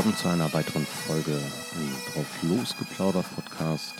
[0.00, 3.92] willkommen zu einer weiteren Folge im Drauf losgeplaudert Podcast,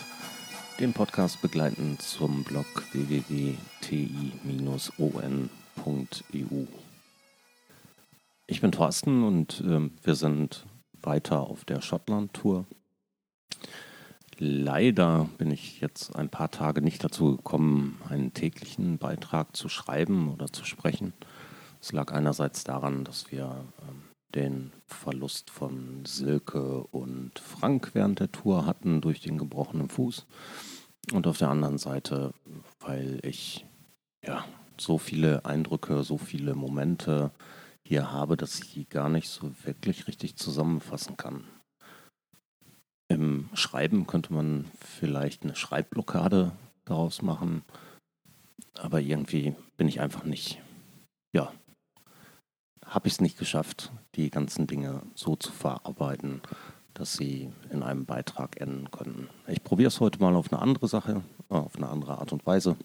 [0.79, 3.57] den Podcast begleitend zum Blog www.ti-on.eu.
[8.47, 10.65] Ich bin Thorsten und äh, wir sind
[11.03, 12.65] weiter auf der Schottland-Tour.
[14.39, 20.33] Leider bin ich jetzt ein paar Tage nicht dazu gekommen, einen täglichen Beitrag zu schreiben
[20.33, 21.13] oder zu sprechen.
[21.79, 28.31] Es lag einerseits daran, dass wir ähm, den Verlust von Silke und Frank während der
[28.31, 30.25] Tour hatten durch den gebrochenen Fuß.
[31.13, 32.33] Und auf der anderen Seite,
[32.79, 33.65] weil ich
[34.25, 34.45] ja
[34.77, 37.31] so viele Eindrücke, so viele Momente
[37.83, 41.43] hier habe, dass ich die gar nicht so wirklich richtig zusammenfassen kann.
[43.07, 46.53] Im Schreiben könnte man vielleicht eine Schreibblockade
[46.85, 47.63] daraus machen,
[48.75, 50.61] aber irgendwie bin ich einfach nicht,
[51.33, 51.51] ja,
[52.91, 56.41] habe ich es nicht geschafft, die ganzen Dinge so zu verarbeiten,
[56.93, 59.29] dass sie in einem Beitrag enden können.
[59.47, 62.45] Ich probiere es heute mal auf eine andere Sache, äh, auf eine andere Art und
[62.45, 62.75] Weise.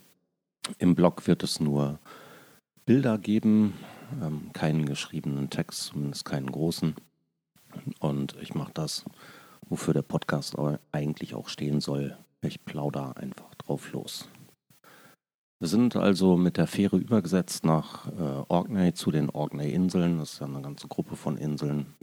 [0.78, 1.98] Im Blog wird es nur
[2.84, 3.74] Bilder geben,
[4.22, 6.94] ähm, keinen geschriebenen Text, zumindest keinen großen.
[7.98, 9.04] Und ich mache das,
[9.68, 10.54] wofür der Podcast
[10.92, 12.16] eigentlich auch stehen soll.
[12.42, 14.28] Ich plaudere einfach drauf los.
[15.58, 20.18] Wir sind also mit der Fähre übergesetzt nach äh, Orkney zu den Orkney-Inseln.
[20.18, 21.94] Das ist ja eine ganze Gruppe von Inseln.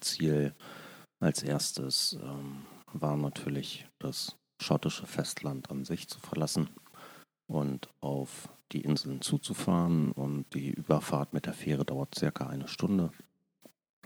[0.00, 0.54] Ziel
[1.18, 6.68] als erstes ähm, war natürlich das schottische Festland an sich zu verlassen
[7.48, 10.12] und auf die Inseln zuzufahren.
[10.12, 13.10] Und die Überfahrt mit der Fähre dauert circa eine Stunde.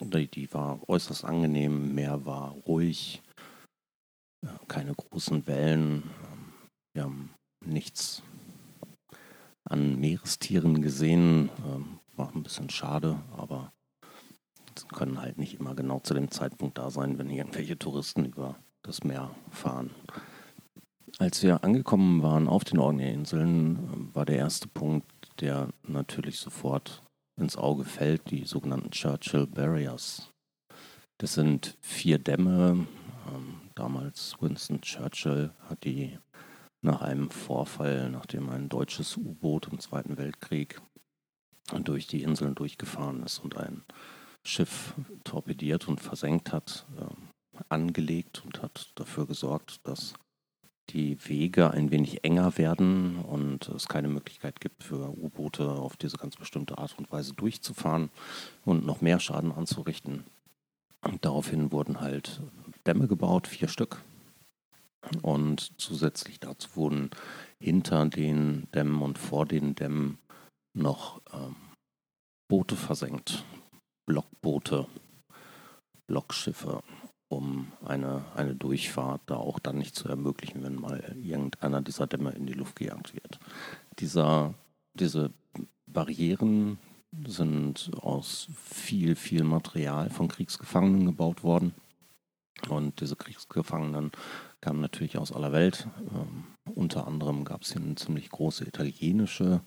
[0.01, 3.23] Die, die war äußerst angenehm, Meer war ruhig,
[4.69, 6.05] keine großen Wellen.
[6.25, 6.53] Ähm,
[6.95, 8.23] wir haben nichts
[9.67, 11.51] an Meerestieren gesehen.
[11.67, 13.73] Ähm, war ein bisschen schade, aber
[14.79, 18.57] sie können halt nicht immer genau zu dem Zeitpunkt da sein, wenn irgendwelche Touristen über
[18.83, 19.91] das Meer fahren.
[21.19, 25.07] Als wir angekommen waren auf den Orkney-Inseln, ähm, war der erste Punkt,
[25.41, 27.03] der natürlich sofort
[27.37, 30.31] ins Auge fällt, die sogenannten Churchill Barriers.
[31.19, 32.87] Das sind vier Dämme.
[33.29, 36.19] Ähm, damals Winston Churchill hat die
[36.83, 40.81] nach einem Vorfall, nachdem ein deutsches U-Boot im Zweiten Weltkrieg
[41.83, 43.83] durch die Inseln durchgefahren ist und ein
[44.45, 44.95] Schiff
[45.25, 50.15] torpediert und versenkt hat, äh, angelegt und hat dafür gesorgt, dass
[50.91, 56.17] die Wege ein wenig enger werden und es keine Möglichkeit gibt für U-Boote auf diese
[56.17, 58.11] ganz bestimmte Art und Weise durchzufahren
[58.65, 60.25] und noch mehr Schaden anzurichten.
[61.03, 62.41] Und daraufhin wurden halt
[62.87, 64.03] Dämme gebaut, vier Stück,
[65.23, 67.11] und zusätzlich dazu wurden
[67.59, 70.19] hinter den Dämmen und vor den Dämmen
[70.75, 71.57] noch ähm,
[72.49, 73.45] Boote versenkt,
[74.07, 74.87] Blockboote,
[76.07, 76.83] Blockschiffe,
[77.29, 82.31] um eine, eine Durchfahrt da auch dann nicht zu ermöglichen, wenn mal irgendeiner dieser Dämme
[82.33, 83.41] in die Luft gejagt wird.
[83.99, 84.55] Dieser,
[84.95, 85.33] diese
[85.87, 86.79] Barrieren
[87.27, 91.75] sind aus viel, viel Material von Kriegsgefangenen gebaut worden.
[92.69, 94.13] Und diese Kriegsgefangenen
[94.61, 95.89] kamen natürlich aus aller Welt.
[96.15, 96.45] Ähm,
[96.75, 99.61] unter anderem gab es hier eine ziemlich große italienische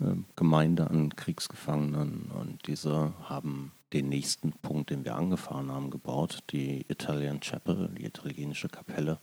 [0.00, 6.40] äh, Gemeinde an Kriegsgefangenen und diese haben den nächsten Punkt, den wir angefahren haben, gebaut,
[6.50, 9.18] die Italian Chapel, die italienische Kapelle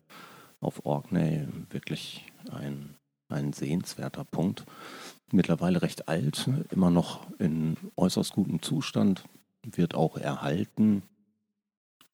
[0.59, 1.47] auf Orkney.
[1.69, 2.95] Wirklich ein,
[3.29, 4.65] ein sehenswerter Punkt.
[5.31, 9.23] Mittlerweile recht alt, immer noch in äußerst gutem Zustand,
[9.63, 11.03] wird auch erhalten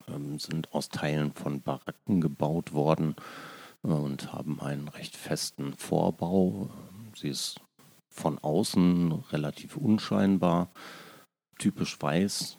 [0.08, 3.14] ähm, sind aus Teilen von Baracken gebaut worden
[3.82, 6.70] äh, und haben einen recht festen Vorbau.
[7.14, 7.60] Sie ist
[8.08, 10.70] von außen relativ unscheinbar,
[11.58, 12.58] typisch weiß,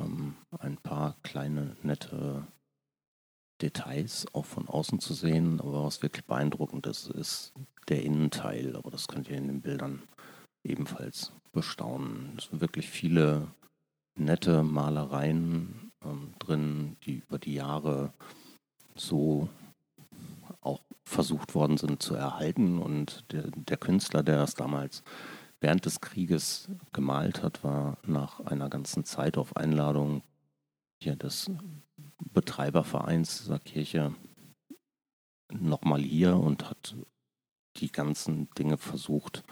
[0.00, 2.46] ähm, ein paar kleine nette
[3.62, 7.52] Details auch von außen zu sehen, aber was wirklich beeindruckend ist, ist
[7.88, 10.02] der Innenteil, aber das könnt ihr in den Bildern
[10.64, 12.34] ebenfalls bestaunen.
[12.36, 13.48] Es sind wirklich viele
[14.18, 18.12] nette Malereien ähm, drin, die über die Jahre
[18.94, 19.48] so
[20.60, 22.78] auch versucht worden sind zu erhalten.
[22.78, 25.02] Und der, der Künstler, der das damals
[25.60, 30.22] während des Krieges gemalt hat, war nach einer ganzen Zeit auf Einladung
[31.02, 31.50] hier des
[32.32, 34.14] Betreibervereins dieser Kirche
[35.52, 36.96] nochmal hier und hat
[37.76, 39.44] die ganzen Dinge versucht,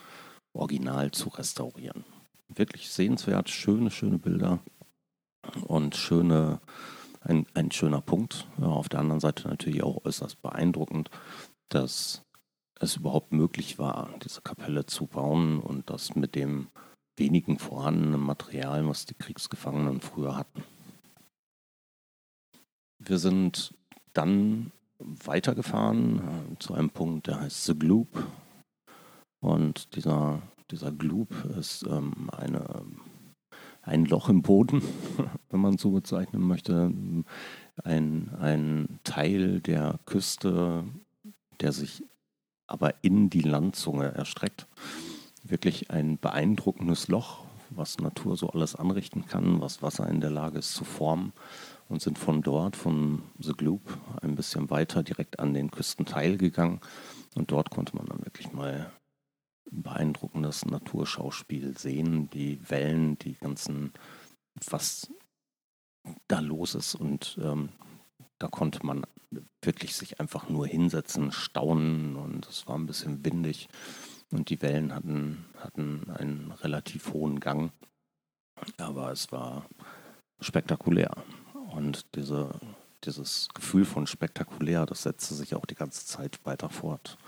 [0.53, 2.05] original zu restaurieren.
[2.49, 4.61] Wirklich sehenswert, schöne, schöne Bilder
[5.67, 6.61] und schöne,
[7.21, 8.47] ein, ein schöner Punkt.
[8.59, 11.11] Ja, auf der anderen Seite natürlich auch äußerst beeindruckend,
[11.69, 12.23] dass
[12.81, 16.69] es überhaupt möglich war, diese Kapelle zu bauen und das mit dem
[17.17, 20.65] wenigen vorhandenen Material, was die Kriegsgefangenen früher hatten.
[22.99, 23.75] wir sind
[24.13, 28.09] dann weitergefahren zu einem Punkt, der heißt The Gloop.
[29.41, 32.83] Und dieser, dieser Gloop ist ähm, eine,
[33.85, 34.83] ein Loch im Boden,
[35.51, 36.93] wenn man so bezeichnen möchte.
[37.83, 40.85] Ein, ein Teil der Küste,
[41.61, 42.05] der sich
[42.67, 44.67] aber in die Landzunge erstreckt.
[45.43, 50.59] Wirklich ein beeindruckendes Loch, was Natur so alles anrichten kann, was Wasser in der Lage
[50.59, 51.33] ist zu formen
[51.89, 53.83] und sind von dort, von The Gloop,
[54.23, 56.81] ein bisschen weiter direkt an den Küstenteil gegangen.
[57.35, 58.91] Und dort konnte man dann wirklich mal
[59.83, 63.93] beeindruckendes Naturschauspiel sehen, die Wellen, die ganzen,
[64.69, 65.11] was
[66.29, 66.95] da los ist.
[66.95, 67.71] Und ähm,
[68.39, 69.05] da konnte man
[69.63, 73.69] wirklich sich einfach nur hinsetzen, staunen und es war ein bisschen windig
[74.31, 77.73] und die Wellen hatten, hatten einen relativ hohen Gang.
[78.79, 79.67] Aber es war
[80.41, 81.17] spektakulär.
[81.73, 82.51] Und diese,
[83.05, 87.19] dieses Gefühl von spektakulär, das setzte sich auch die ganze Zeit weiter fort.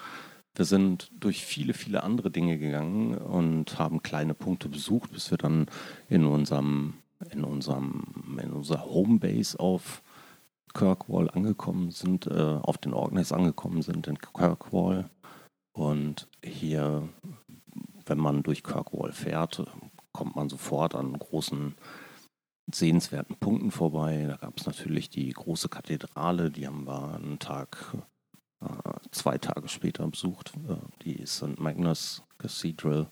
[0.57, 5.37] Wir sind durch viele, viele andere Dinge gegangen und haben kleine Punkte besucht, bis wir
[5.37, 5.67] dann
[6.09, 6.95] in unserem,
[7.31, 10.03] in unserem, in unserer Homebase auf
[10.73, 15.11] Kirkwall angekommen sind, äh, auf den Orkneys angekommen sind in Kirkwall.
[15.73, 17.07] Und hier,
[18.07, 19.63] wenn man durch Kirkwall fährt,
[20.13, 21.75] kommt man sofort an großen
[22.73, 24.25] sehenswerten Punkten vorbei.
[24.27, 27.95] Da gab es natürlich die große Kathedrale, die haben wir einen Tag,
[29.11, 30.53] zwei Tage später besucht.
[30.69, 31.59] Äh, die St.
[31.59, 33.09] Magnus Cathedral,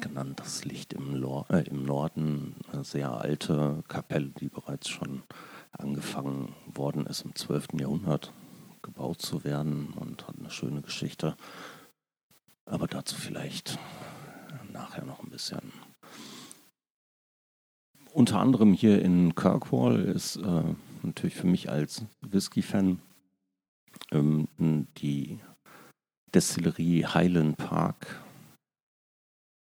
[0.00, 2.56] genannt das Licht im, Lor äh, im Norden.
[2.72, 5.22] Eine sehr alte Kapelle, die bereits schon
[5.72, 7.68] angefangen worden ist im 12.
[7.78, 8.32] Jahrhundert
[8.82, 11.36] gebaut zu werden und hat eine schöne Geschichte.
[12.64, 13.78] Aber dazu vielleicht
[14.72, 15.72] nachher noch ein bisschen.
[18.12, 20.62] Unter anderem hier in Kirkwall ist äh,
[21.02, 23.00] natürlich für mich als Whisky-Fan
[24.12, 24.48] ähm,
[24.98, 25.38] die
[26.34, 28.20] Destillerie Highland Park.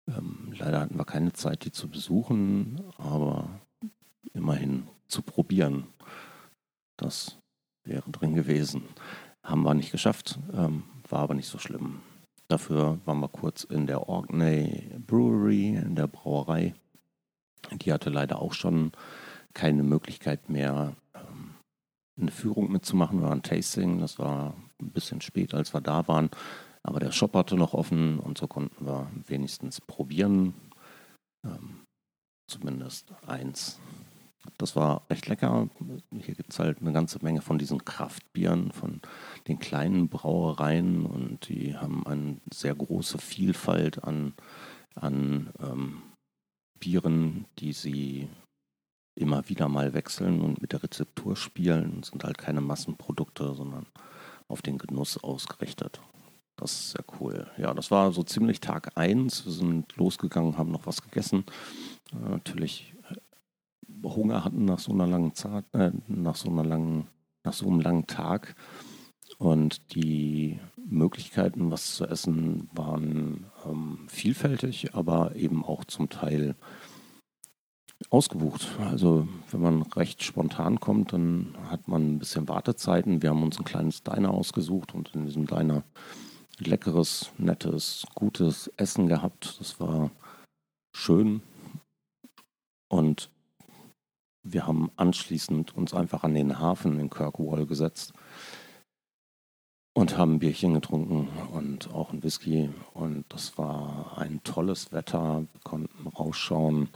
[0.07, 3.49] Ähm, leider hatten wir keine Zeit, die zu besuchen, aber
[4.33, 5.87] immerhin zu probieren.
[6.97, 7.37] Das
[7.83, 8.83] wäre drin gewesen.
[9.43, 12.01] Haben wir nicht geschafft, ähm, war aber nicht so schlimm.
[12.47, 16.73] Dafür waren wir kurz in der Orkney Brewery, in der Brauerei.
[17.71, 18.91] Die hatte leider auch schon
[19.53, 20.95] keine Möglichkeit mehr,
[22.19, 23.99] eine Führung mitzumachen oder ein Tasting.
[23.99, 26.29] Das war ein bisschen spät, als wir da waren.
[26.83, 30.53] Aber der Shop hatte noch offen und so konnten wir wenigstens probieren.
[31.43, 31.83] Ähm,
[32.47, 33.79] zumindest eins
[34.57, 35.69] das war recht lecker.
[36.11, 39.01] Hier gibt es halt eine ganze Menge von diesen Kraftbieren, von
[39.47, 44.33] den kleinen Brauereien und die haben eine sehr große Vielfalt an,
[44.95, 46.01] an ähm,
[46.79, 48.29] Bieren, die sie
[49.15, 51.99] immer wieder mal wechseln und mit der Rezeptur spielen.
[52.01, 53.85] Es sind halt keine Massenprodukte, sondern
[54.47, 56.01] auf den Genuss ausgerichtet.
[56.57, 57.47] Das ist sehr cool.
[57.57, 59.45] Ja, das war so ziemlich Tag 1.
[59.45, 61.45] Wir sind losgegangen, haben noch was gegessen.
[62.13, 62.93] Äh, natürlich
[64.03, 67.07] Hunger hatten nach so einer langen Zeit, äh, nach so einer langen,
[67.43, 68.55] nach so einem langen Tag.
[69.37, 76.55] Und die Möglichkeiten, was zu essen, waren ähm, vielfältig, aber eben auch zum Teil
[78.15, 78.69] ausgebucht.
[78.79, 83.21] Also wenn man recht spontan kommt, dann hat man ein bisschen Wartezeiten.
[83.21, 85.83] Wir haben uns ein kleines Diner ausgesucht und in diesem Diner
[86.59, 89.57] leckeres, nettes, gutes Essen gehabt.
[89.59, 90.11] Das war
[90.95, 91.41] schön.
[92.87, 93.29] Und
[94.43, 98.13] wir haben anschließend uns einfach an den Hafen in Kirkwall gesetzt
[99.93, 102.69] und haben ein Bierchen getrunken und auch ein Whisky.
[102.93, 105.45] Und das war ein tolles Wetter.
[105.51, 106.89] Wir konnten rausschauen,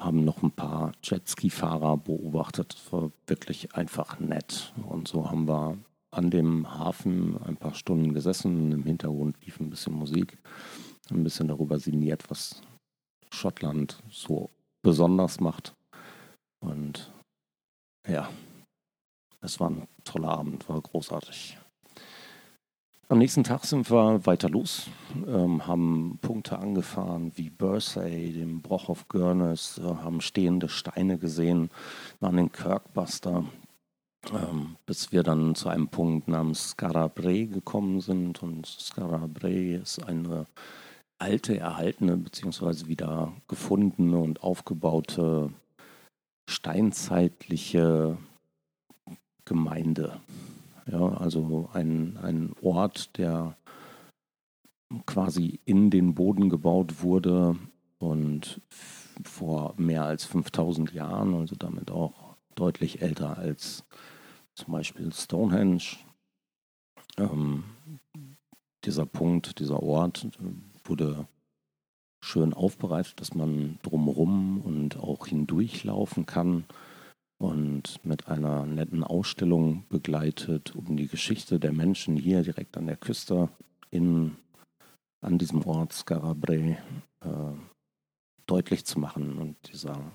[0.00, 2.74] haben noch ein paar Jetski-Fahrer beobachtet.
[2.74, 4.72] Es war wirklich einfach nett.
[4.88, 5.76] Und so haben wir
[6.10, 8.72] an dem Hafen ein paar Stunden gesessen.
[8.72, 10.38] Im Hintergrund lief ein bisschen Musik,
[11.10, 12.62] ein bisschen darüber sinniert, was
[13.30, 14.50] Schottland so
[14.82, 15.74] besonders macht.
[16.60, 17.12] Und
[18.08, 18.28] ja,
[19.42, 21.59] es war ein toller Abend, war großartig.
[23.10, 24.86] Am nächsten Tag sind wir weiter los,
[25.26, 31.70] ähm, haben Punkte angefahren wie Bursay, den Broch of Gurness, äh, haben stehende Steine gesehen,
[32.20, 33.44] waren in Kirkbuster,
[34.32, 38.44] ähm, bis wir dann zu einem Punkt namens Skarabre gekommen sind.
[38.44, 40.46] Und Skarabre ist eine
[41.18, 42.86] alte, erhaltene bzw.
[42.86, 45.52] wieder gefundene und aufgebaute
[46.48, 48.18] steinzeitliche
[49.44, 50.20] Gemeinde.
[50.90, 53.56] Ja, also ein, ein Ort, der
[55.06, 57.56] quasi in den Boden gebaut wurde
[57.98, 58.60] und
[59.24, 63.84] vor mehr als 5000 Jahren, also damit auch deutlich älter als
[64.54, 65.98] zum Beispiel Stonehenge.
[67.18, 67.64] Ähm,
[68.84, 70.26] dieser Punkt, dieser Ort
[70.84, 71.28] wurde
[72.20, 76.64] schön aufbereitet, dass man drumherum und auch hindurchlaufen kann
[77.40, 82.98] und mit einer netten Ausstellung begleitet, um die Geschichte der Menschen hier direkt an der
[82.98, 83.48] Küste
[83.90, 84.36] in,
[85.22, 86.76] an diesem Ort Skarabre
[87.20, 87.52] äh,
[88.44, 89.38] deutlich zu machen.
[89.38, 90.12] Und dieser,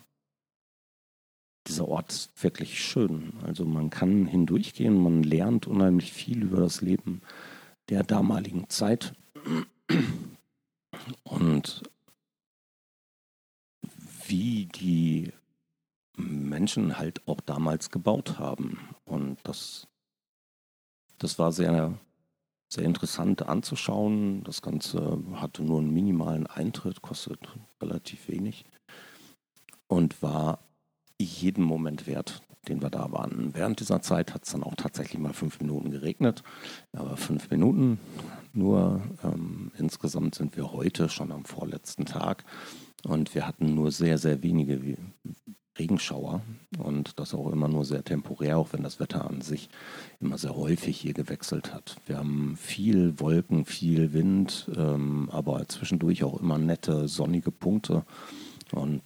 [1.67, 3.33] dieser Ort ist wirklich schön.
[3.41, 7.21] Also man kann hindurchgehen, man lernt unheimlich viel über das Leben
[7.89, 9.15] der damaligen Zeit.
[11.23, 11.81] Und
[14.27, 15.31] wie die
[16.17, 18.79] Menschen halt auch damals gebaut haben.
[19.05, 19.87] Und das,
[21.17, 21.93] das war sehr,
[22.69, 24.43] sehr interessant anzuschauen.
[24.43, 27.39] Das Ganze hatte nur einen minimalen Eintritt, kostet
[27.81, 28.65] relativ wenig
[29.87, 30.59] und war
[31.19, 33.53] jeden Moment wert, den wir da waren.
[33.53, 36.43] Während dieser Zeit hat es dann auch tatsächlich mal fünf Minuten geregnet,
[36.91, 37.99] aber fünf Minuten.
[38.53, 42.43] Nur ähm, insgesamt sind wir heute schon am vorletzten Tag
[43.05, 44.97] und wir hatten nur sehr, sehr wenige
[45.77, 46.41] Regenschauer
[46.77, 49.69] und das auch immer nur sehr temporär, auch wenn das Wetter an sich
[50.21, 51.97] immer sehr häufig hier gewechselt hat.
[52.07, 58.05] Wir haben viel Wolken, viel Wind, ähm, aber zwischendurch auch immer nette sonnige Punkte
[58.71, 59.01] und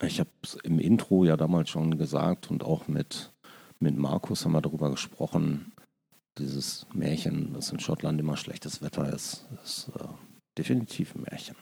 [0.00, 3.32] ich habe es im Intro ja damals schon gesagt und auch mit,
[3.80, 5.72] mit Markus haben wir darüber gesprochen,
[6.38, 10.04] dieses Märchen, dass in Schottland immer schlechtes Wetter ist, ist äh,
[10.56, 11.56] definitiv ein Märchen.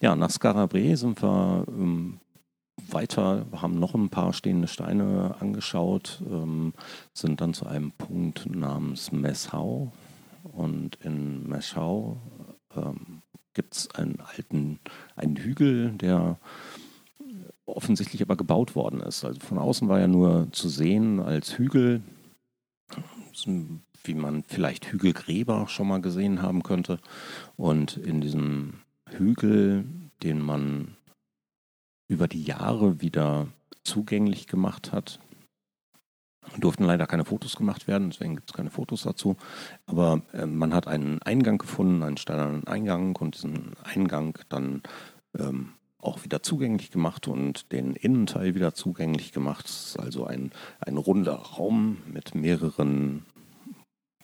[0.00, 2.20] Ja, nach Skarabre sind wir ähm,
[2.88, 6.72] weiter, haben noch ein paar stehende Steine angeschaut, ähm,
[7.12, 9.92] sind dann zu einem Punkt namens Messau.
[10.44, 12.18] Und in Messau
[12.76, 13.22] ähm,
[13.54, 14.78] gibt es einen alten
[15.16, 16.38] einen Hügel, der
[17.66, 19.24] offensichtlich aber gebaut worden ist.
[19.24, 22.02] Also von außen war ja nur zu sehen als Hügel,
[24.04, 26.98] wie man vielleicht Hügelgräber schon mal gesehen haben könnte.
[27.56, 28.74] Und in diesem
[29.10, 29.84] Hügel,
[30.22, 30.96] den man
[32.08, 33.48] über die Jahre wieder
[33.84, 35.20] zugänglich gemacht hat.
[36.56, 39.36] Durften leider keine Fotos gemacht werden, deswegen gibt es keine Fotos dazu.
[39.86, 44.82] Aber äh, man hat einen Eingang gefunden, einen steinernen Eingang und diesen Eingang dann
[45.38, 49.66] ähm, auch wieder zugänglich gemacht und den Innenteil wieder zugänglich gemacht.
[49.66, 53.26] Es ist also ein, ein runder Raum mit mehreren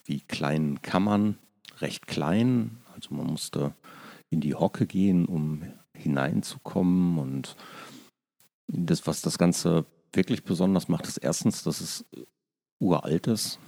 [0.04, 1.38] wie kleinen Kammern,
[1.78, 2.78] recht klein.
[2.94, 3.74] Also man musste
[4.34, 5.62] in die Hocke gehen, um
[5.92, 7.18] hineinzukommen.
[7.18, 7.56] Und
[8.66, 12.04] das, was das Ganze wirklich besonders macht, ist erstens, dass es
[12.78, 13.58] uralt ist,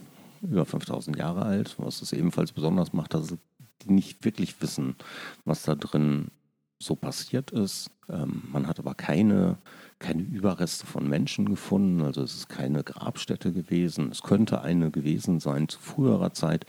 [0.43, 1.77] über 5000 Jahre alt.
[1.79, 3.35] Was es ebenfalls besonders macht, dass
[3.83, 4.97] die nicht wirklich wissen,
[5.45, 6.31] was da drin
[6.79, 7.91] so passiert ist.
[8.09, 9.57] Ähm, man hat aber keine,
[9.99, 14.11] keine Überreste von Menschen gefunden, also es ist keine Grabstätte gewesen.
[14.11, 16.67] Es könnte eine gewesen sein zu früherer Zeit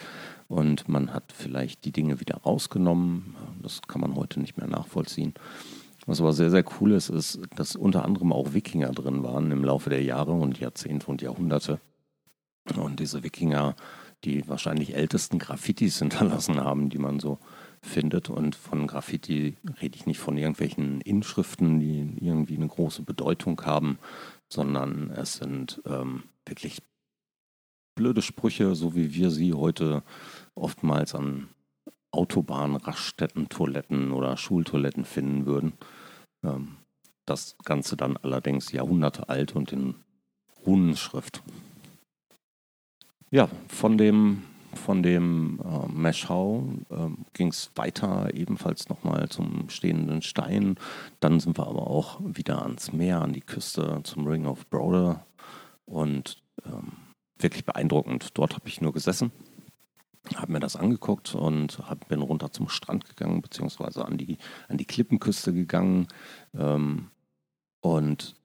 [0.48, 3.36] und man hat vielleicht die Dinge wieder rausgenommen.
[3.62, 5.34] Das kann man heute nicht mehr nachvollziehen.
[6.06, 9.66] Was aber sehr, sehr cool ist, ist, dass unter anderem auch Wikinger drin waren im
[9.66, 11.82] Laufe der Jahre und Jahrzehnte und Jahrhunderte.
[12.78, 13.76] Und diese Wikinger,
[14.24, 17.40] die wahrscheinlich ältesten Graffitis hinterlassen haben, die man so
[17.82, 18.30] findet.
[18.30, 24.00] Und von Graffiti rede ich nicht von irgendwelchen Inschriften, die irgendwie eine große Bedeutung haben,
[24.48, 26.82] sondern es sind ähm, wirklich
[27.98, 30.04] blöde Sprüche, so wie wir sie heute
[30.56, 31.50] oftmals an
[32.12, 35.74] Autobahnen, Raststätten, Toiletten oder Schultoiletten finden würden.
[36.44, 36.78] Ähm,
[37.26, 39.96] das Ganze dann allerdings Jahrhunderte alt und in
[40.66, 41.44] Runenschrift.
[43.30, 44.44] Ja, von dem
[44.78, 50.76] von dem äh, Meschau äh, ging es weiter, ebenfalls nochmal zum stehenden Stein.
[51.20, 55.26] Dann sind wir aber auch wieder ans Meer, an die Küste, zum Ring of Browder.
[55.86, 56.44] Und
[57.40, 58.38] wirklich beeindruckend.
[58.38, 59.32] Dort habe ich nur gesessen,
[60.36, 64.78] habe mir das angeguckt und hab, bin runter zum Strand gegangen, beziehungsweise an die, an
[64.78, 66.08] die Klippenküste gegangen.
[66.54, 67.08] Ähm,
[67.82, 68.36] und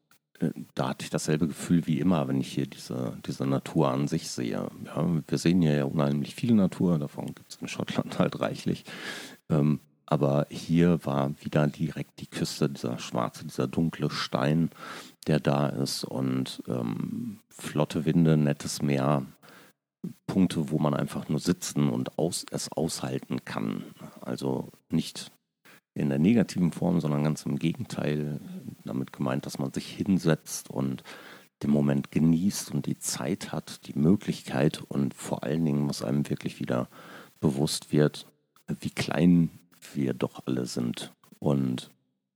[0.40, 4.08] äh, da hatte ich dasselbe Gefühl wie immer, wenn ich hier diese, diese Natur an
[4.08, 4.68] sich sehe.
[4.84, 8.84] Ja, wir sehen hier ja unheimlich viel Natur, davon gibt es in Schottland halt reichlich.
[9.48, 9.80] Ähm,
[10.12, 14.68] aber hier war wieder direkt die Küste, dieser schwarze, dieser dunkle Stein,
[15.26, 19.24] der da ist und ähm, flotte Winde, nettes Meer,
[20.26, 23.84] Punkte, wo man einfach nur sitzen und aus, es aushalten kann.
[24.20, 25.32] Also nicht
[25.94, 28.38] in der negativen Form, sondern ganz im Gegenteil,
[28.84, 31.04] damit gemeint, dass man sich hinsetzt und
[31.62, 36.28] den Moment genießt und die Zeit hat, die Möglichkeit und vor allen Dingen, was einem
[36.28, 36.90] wirklich wieder
[37.40, 38.26] bewusst wird,
[38.68, 39.48] wie klein
[39.94, 41.90] wir doch alle sind und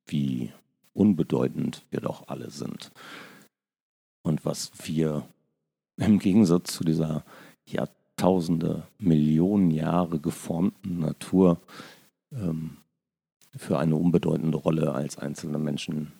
[0.06, 0.52] wie
[0.92, 2.90] unbedeutend wir doch alle sind.
[4.26, 5.22] und was wir
[5.96, 7.24] im Gegensatz zu dieser
[7.64, 11.60] Jahrtausende, Millionen Jahre geformten Natur
[12.32, 12.78] ähm,
[13.56, 16.12] für eine unbedeutende Rolle als einzelne Menschen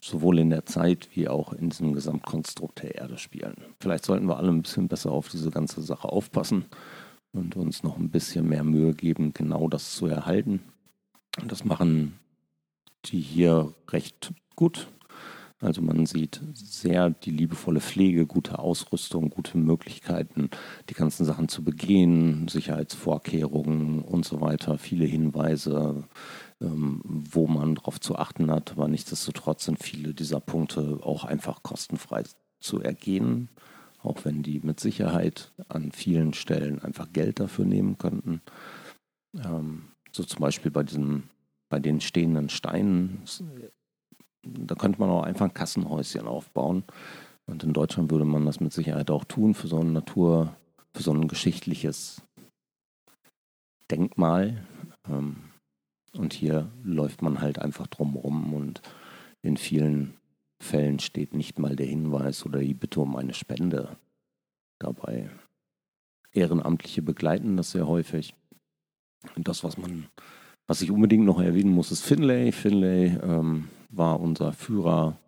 [0.00, 3.56] sowohl in der Zeit wie auch in diesem Gesamtkonstrukt der Erde spielen.
[3.80, 6.64] Vielleicht sollten wir alle ein bisschen besser auf diese ganze Sache aufpassen
[7.36, 10.60] und uns noch ein bisschen mehr Mühe geben, genau das zu erhalten.
[11.40, 12.18] Und das machen
[13.06, 14.88] die hier recht gut.
[15.60, 20.50] Also man sieht sehr die liebevolle Pflege, gute Ausrüstung, gute Möglichkeiten,
[20.90, 26.04] die ganzen Sachen zu begehen, Sicherheitsvorkehrungen und so weiter, viele Hinweise,
[26.60, 28.72] ähm, wo man darauf zu achten hat.
[28.72, 32.24] Aber nichtsdestotrotz sind viele dieser Punkte auch einfach kostenfrei
[32.60, 33.48] zu ergehen,
[34.06, 38.40] auch wenn die mit Sicherheit an vielen Stellen einfach Geld dafür nehmen könnten.
[39.34, 41.24] Ähm, so zum Beispiel bei diesem
[41.68, 43.22] bei den stehenden Steinen
[44.46, 46.84] da könnte man auch einfach ein Kassenhäuschen aufbauen.
[47.46, 50.56] Und in Deutschland würde man das mit Sicherheit auch tun für so ein Natur,
[50.94, 52.22] für so ein geschichtliches
[53.90, 54.66] Denkmal.
[55.08, 55.36] Ähm,
[56.12, 58.82] und hier läuft man halt einfach drumherum und
[59.42, 60.14] in vielen
[60.62, 63.96] Fällen steht nicht mal der Hinweis oder die Bitte um eine Spende
[64.78, 65.30] dabei.
[66.32, 68.34] Ehrenamtliche begleiten das sehr häufig.
[69.34, 70.06] Und das, was man,
[70.66, 72.52] was ich unbedingt noch erwähnen muss, ist Finlay.
[72.52, 75.18] Finlay ähm, war unser Führer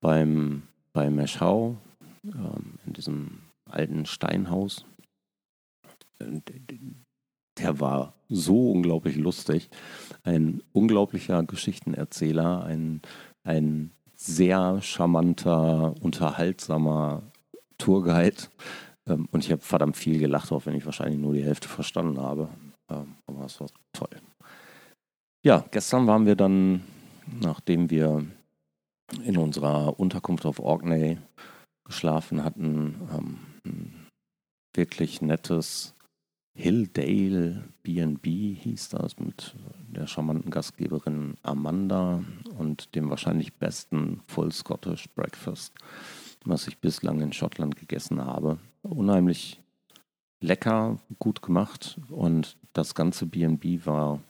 [0.00, 0.62] beim,
[0.92, 1.76] bei Meschau,
[2.24, 4.84] ähm, in diesem alten Steinhaus.
[7.58, 9.70] Der war so unglaublich lustig.
[10.22, 13.00] Ein unglaublicher Geschichtenerzähler, ein,
[13.44, 17.22] ein sehr charmanter, unterhaltsamer
[17.78, 18.42] Tourguide.
[19.08, 22.20] Ähm, und ich habe verdammt viel gelacht, auch wenn ich wahrscheinlich nur die Hälfte verstanden
[22.20, 22.48] habe.
[22.90, 24.20] Ähm, aber es war toll.
[25.42, 26.82] Ja, gestern waren wir dann
[27.38, 28.26] nachdem wir
[29.24, 31.18] in unserer Unterkunft auf Orkney
[31.84, 34.08] geschlafen hatten, ähm, ein
[34.74, 35.94] wirklich nettes
[36.60, 39.54] Hilldale BB hieß das mit
[39.88, 42.22] der charmanten Gastgeberin Amanda
[42.58, 45.72] und dem wahrscheinlich besten Full Scottish Breakfast,
[46.44, 48.58] was ich bislang in Schottland gegessen habe.
[48.82, 49.62] Unheimlich
[50.42, 54.20] lecker, gut gemacht und das ganze BB war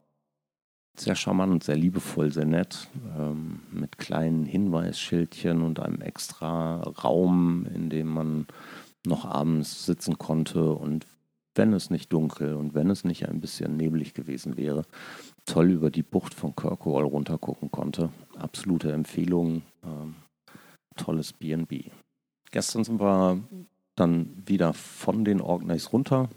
[0.97, 2.87] sehr charmant, sehr liebevoll, sehr nett,
[3.19, 8.47] ähm, mit kleinen Hinweisschildchen und einem extra Raum, in dem man
[9.05, 11.07] noch abends sitzen konnte und
[11.55, 14.85] wenn es nicht dunkel und wenn es nicht ein bisschen neblig gewesen wäre,
[15.47, 18.11] toll über die Bucht von Kirkwall runtergucken konnte.
[18.37, 20.15] Absolute Empfehlung, ähm,
[20.97, 21.85] tolles B&B.
[22.51, 23.43] Gestern sind wir
[23.97, 26.29] dann wieder von den Orkneys runter,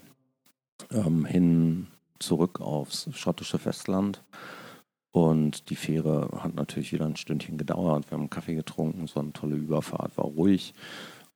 [0.90, 1.86] ähm, hin
[2.18, 4.22] zurück aufs schottische Festland.
[5.12, 8.10] Und die Fähre hat natürlich wieder ein Stündchen gedauert.
[8.10, 10.74] Wir haben Kaffee getrunken, so eine tolle Überfahrt, war ruhig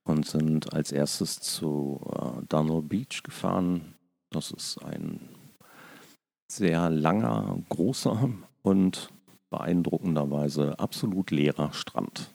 [0.09, 3.95] und sind als erstes zu äh, Dunwell Beach gefahren.
[4.31, 5.21] Das ist ein
[6.51, 8.31] sehr langer, großer
[8.63, 9.11] und
[9.51, 12.35] beeindruckenderweise absolut leerer Strand.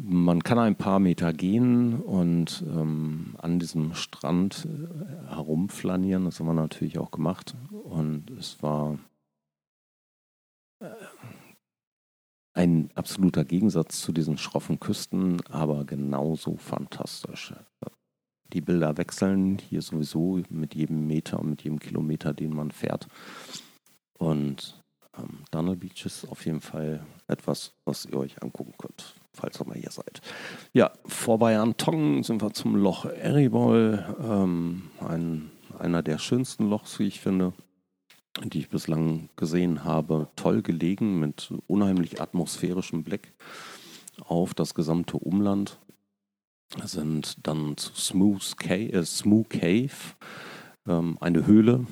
[0.00, 6.24] Man kann ein paar Meter gehen und ähm, an diesem Strand äh, herumflanieren.
[6.24, 7.56] Das haben wir natürlich auch gemacht.
[7.72, 8.96] Und es war
[10.80, 10.90] äh,
[12.58, 17.54] ein absoluter Gegensatz zu diesen schroffen Küsten, aber genauso fantastisch.
[18.52, 23.06] Die Bilder wechseln hier sowieso mit jedem Meter und mit jedem Kilometer, den man fährt.
[24.18, 24.82] Und
[25.16, 29.66] ähm, Dunner Beach ist auf jeden Fall etwas, was ihr euch angucken könnt falls ihr
[29.66, 30.20] mal hier seid.
[30.72, 36.98] Ja, vorbei an Tong sind wir zum Loch Eribol, ähm, ein, einer der schönsten Lochs,
[36.98, 37.52] wie ich finde,
[38.44, 40.28] die ich bislang gesehen habe.
[40.36, 43.32] Toll gelegen mit unheimlich atmosphärischem Blick
[44.26, 45.78] auf das gesamte Umland.
[46.84, 49.90] Sind dann zu Smooth Cave, äh, Smooth Cave
[50.86, 51.86] ähm, eine Höhle,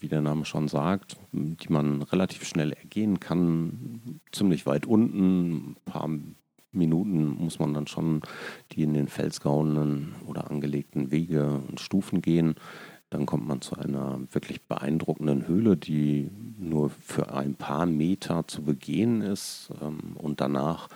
[0.00, 4.20] wie der Name schon sagt, die man relativ schnell ergehen kann.
[4.32, 6.10] Ziemlich weit unten, ein paar
[6.72, 8.22] Minuten muss man dann schon
[8.72, 12.56] die in den Fels oder angelegten Wege und Stufen gehen.
[13.14, 18.62] Dann kommt man zu einer wirklich beeindruckenden Höhle, die nur für ein paar Meter zu
[18.62, 19.70] begehen ist.
[19.80, 20.88] Ähm, und danach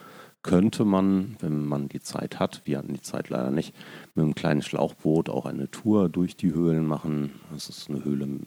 [0.43, 3.73] könnte man, wenn man die Zeit hat, wir hatten die Zeit leider nicht,
[4.17, 7.31] mit einem kleinen Schlauchboot auch eine Tour durch die Höhlen machen.
[7.53, 8.41] Das ist eine Höhle,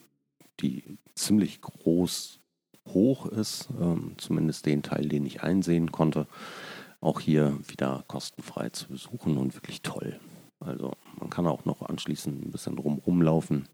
[0.60, 0.84] die
[1.16, 2.42] ziemlich groß
[2.90, 6.28] hoch ist, ähm, zumindest den Teil, den ich einsehen konnte
[7.00, 10.20] auch hier wieder kostenfrei zu besuchen und wirklich toll.
[10.60, 13.70] Also man kann auch noch anschließend ein bisschen drum rumlaufen.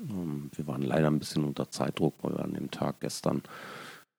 [0.00, 3.42] Ähm, wir waren leider ein bisschen unter Zeitdruck, weil wir an dem Tag gestern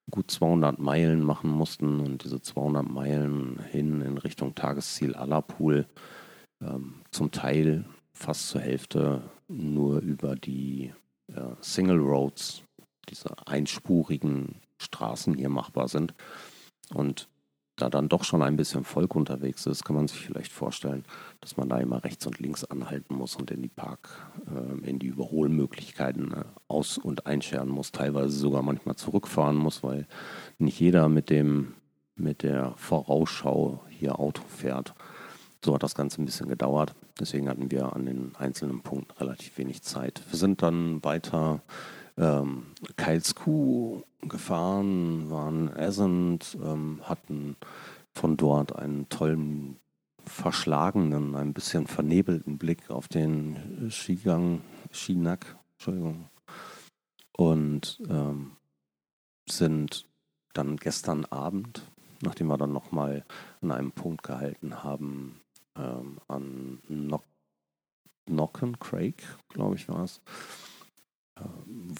[0.09, 5.85] gut 200 Meilen machen mussten und diese 200 Meilen hin in Richtung Tagesziel Allerpool
[6.61, 10.93] ähm, zum Teil fast zur Hälfte nur über die
[11.27, 12.63] äh, Single Roads,
[13.09, 16.13] diese einspurigen Straßen hier machbar sind.
[16.93, 17.29] Und
[17.81, 21.03] da dann doch schon ein bisschen Volk unterwegs ist, kann man sich vielleicht vorstellen,
[21.41, 24.09] dass man da immer rechts und links anhalten muss und in die Park,
[24.47, 30.07] äh, in die Überholmöglichkeiten äh, aus- und einscheren muss, teilweise sogar manchmal zurückfahren muss, weil
[30.57, 31.73] nicht jeder mit dem
[32.15, 34.93] mit der Vorausschau hier Auto fährt.
[35.63, 36.93] So hat das Ganze ein bisschen gedauert.
[37.19, 40.21] Deswegen hatten wir an den einzelnen Punkten relativ wenig Zeit.
[40.29, 41.61] Wir sind dann weiter
[42.19, 47.55] ähm, Keilskuh gefahren, waren Essend, ähm, hatten
[48.13, 49.77] von dort einen tollen,
[50.25, 54.61] verschlagenen, ein bisschen vernebelten Blick auf den Skigang,
[54.93, 56.29] Skinack, Entschuldigung,
[57.37, 58.51] und ähm,
[59.49, 60.05] sind
[60.53, 61.81] dann gestern Abend,
[62.21, 63.23] nachdem wir dann nochmal
[63.61, 65.39] an einem Punkt gehalten haben,
[65.77, 67.23] ähm, an Nock
[68.27, 70.21] Nocken Craig, glaube ich, war es,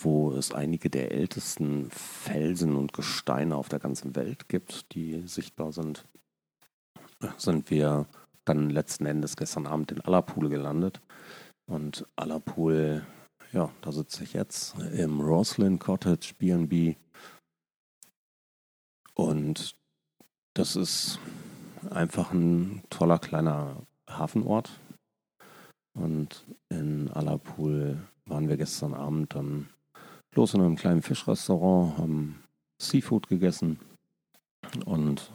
[0.03, 5.71] wo es einige der ältesten Felsen und Gesteine auf der ganzen Welt gibt, die sichtbar
[5.71, 6.05] sind,
[7.37, 8.07] sind wir
[8.45, 11.01] dann letzten Endes gestern Abend in Allerpool gelandet.
[11.67, 13.05] Und Allerpool,
[13.51, 16.97] ja, da sitze ich jetzt im Roslyn Cottage BB.
[19.13, 19.75] Und
[20.53, 21.19] das ist
[21.89, 24.71] einfach ein toller kleiner Hafenort.
[25.93, 29.69] Und in Allerpool waren wir gestern Abend dann
[30.35, 32.43] los in einem kleinen Fischrestaurant, haben
[32.81, 33.79] Seafood gegessen
[34.85, 35.31] und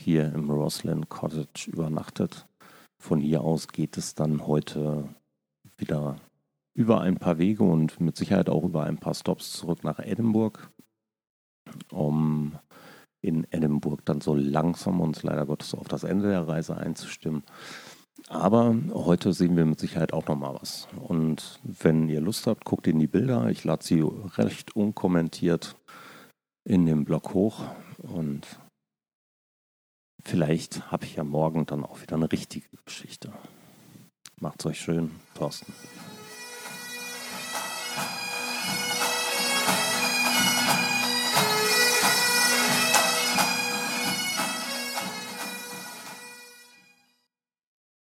[0.00, 2.46] hier im Roslyn Cottage übernachtet.
[2.98, 5.08] Von hier aus geht es dann heute
[5.76, 6.16] wieder
[6.74, 10.60] über ein paar Wege und mit Sicherheit auch über ein paar Stops zurück nach Edinburgh,
[11.90, 12.58] um
[13.22, 17.42] in Edinburgh dann so langsam uns leider Gottes auf das Ende der Reise einzustimmen.
[18.28, 20.88] Aber heute sehen wir mit Sicherheit auch noch mal was.
[20.96, 23.48] Und wenn ihr Lust habt, guckt in die Bilder.
[23.50, 25.76] Ich lade sie recht unkommentiert
[26.64, 27.64] in dem Blog hoch.
[27.98, 28.46] Und
[30.24, 33.32] vielleicht habe ich ja morgen dann auch wieder eine richtige Geschichte.
[34.38, 35.72] Macht's euch schön, Thorsten.